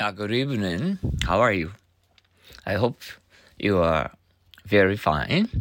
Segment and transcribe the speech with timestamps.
[0.00, 0.98] Uh, good evening.
[1.26, 1.72] How are you?
[2.64, 3.02] I hope
[3.58, 4.10] you are
[4.64, 5.60] very fine.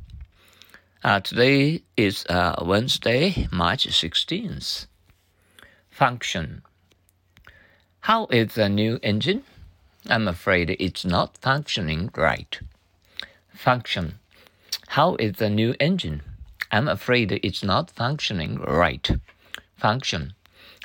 [1.04, 4.86] Uh, today is uh, Wednesday, March 16th.
[5.92, 6.62] Function.
[8.00, 9.44] How is the new engine?
[10.08, 12.62] I'm afraid it's not functioning right.
[13.54, 14.20] Function.
[14.88, 16.22] How is the new engine?
[16.72, 19.06] I'm afraid it's not functioning right.
[19.76, 20.34] Function.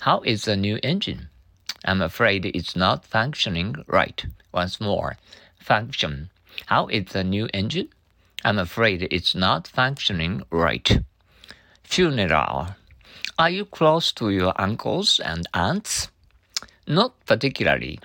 [0.00, 1.28] How is the new engine?
[1.84, 4.24] I'm afraid it's not functioning right.
[4.52, 5.16] Once more.
[5.58, 6.30] Function.
[6.66, 7.88] How is the new engine?
[8.44, 11.00] I'm afraid it's not functioning right.
[11.82, 12.68] Funeral.
[13.38, 16.08] Are you close to your uncles and aunts?
[16.86, 17.98] Not particularly.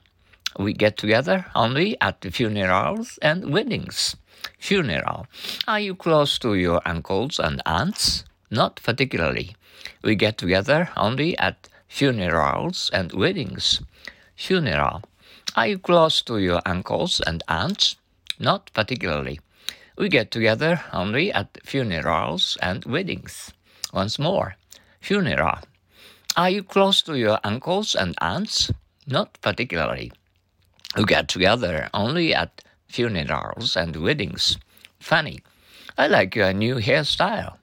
[0.57, 4.15] We get together only at funerals and weddings.
[4.57, 5.27] Funeral.
[5.67, 8.25] Are you close to your uncles and aunts?
[8.49, 9.55] Not particularly.
[10.03, 13.81] We get together only at funerals and weddings.
[14.37, 15.01] Funeral.
[15.55, 17.97] Are you close to your uncles and aunts?
[18.39, 19.41] Not particularly.
[19.97, 23.51] We get together only at funerals and weddings.
[23.91, 24.55] Once more.
[25.01, 25.59] Funeral.
[26.37, 28.71] Are you close to your uncles and aunts?
[29.05, 30.13] Not particularly.
[30.95, 34.57] We get together only at funerals and weddings.
[34.99, 35.39] Funny.
[35.97, 37.57] I like your new hairstyle.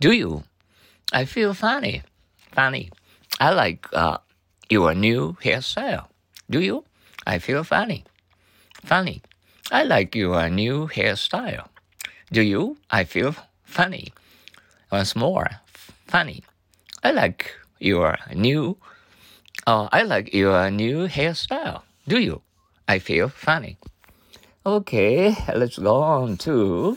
[0.00, 0.44] Do you?
[1.12, 2.02] I feel funny.
[2.52, 2.90] Funny.
[3.40, 4.18] I like uh,
[4.68, 6.06] your new hairstyle.
[6.50, 6.84] Do you?
[7.26, 8.04] I feel funny.
[8.84, 9.22] Funny.
[9.70, 11.68] I like your new hairstyle.
[12.32, 12.78] Do you?
[12.90, 14.12] I feel funny.
[14.90, 15.48] Once more.
[16.06, 16.42] Funny.
[17.04, 18.76] I like your new.
[19.66, 21.82] Uh, I like your new hairstyle.
[22.08, 22.42] Do you?
[22.88, 23.78] I feel funny.
[24.66, 26.96] Okay, let's go on to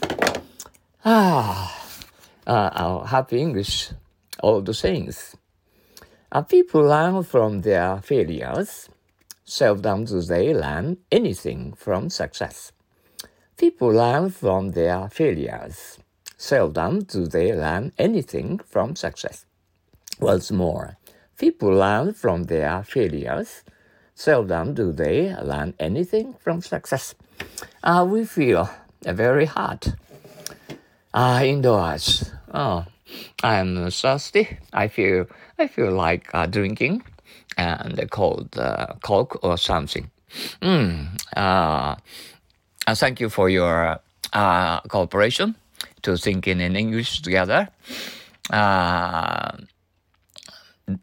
[1.05, 1.71] ah,
[2.47, 3.91] uh, our happy English
[4.41, 5.35] old sayings.
[6.47, 8.87] People learn from their failures.
[9.43, 12.71] Seldom do they learn anything from success.
[13.57, 15.99] People learn from their failures.
[16.37, 19.45] Seldom do they learn anything from success.
[20.21, 20.95] Once more,
[21.37, 23.63] people learn from their failures.
[24.15, 27.13] Seldom do they learn anything from success.
[27.83, 28.69] Uh, we feel
[29.03, 29.95] very hot
[31.13, 32.31] uh, indoors.
[32.53, 32.85] Oh,
[33.43, 34.57] I'm thirsty.
[34.73, 35.25] I feel
[35.57, 37.03] I feel like uh, drinking
[37.57, 40.09] and cold uh, Coke or something.
[40.61, 41.95] Mm, uh,
[42.93, 43.99] thank you for your
[44.33, 45.55] uh, cooperation
[46.03, 47.69] to thinking in English together.
[48.49, 49.57] Uh,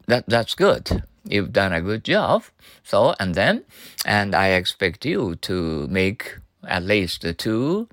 [0.07, 1.03] that that's good.
[1.25, 2.45] You've done a good job.
[2.85, 3.65] So and then,
[4.07, 7.89] and I expect you to make at least two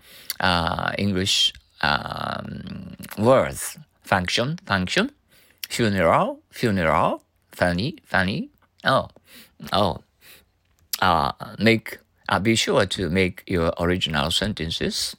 [0.98, 5.11] English um, words function, function,
[5.69, 7.23] funeral, funeral,
[7.53, 8.51] funny, funny.
[8.85, 9.09] Oh,
[9.73, 9.99] oh.
[11.01, 11.99] Uh, make
[12.29, 15.17] uh, be sure to make your original sentences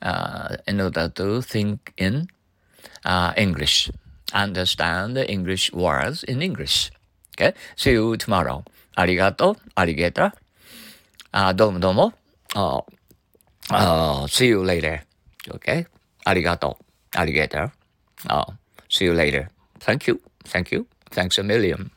[0.00, 2.28] uh, in order to think in
[3.04, 3.90] uh, English,
[4.32, 6.90] understand the English words in English.
[7.36, 8.64] Okay, see you tomorrow.
[8.94, 10.32] ありがとう、ありがとう。
[11.32, 12.12] あどうもどうも。
[12.54, 12.84] Uh,
[13.70, 15.00] uh, see you later.
[15.48, 15.86] Okay?
[16.24, 16.84] ありがとう。
[17.18, 17.72] ありがとう。
[18.29, 18.45] Uh,
[18.89, 19.49] see you later.
[19.79, 20.19] Thank you.
[20.43, 20.87] Thank you.
[21.11, 21.91] Thanks a million.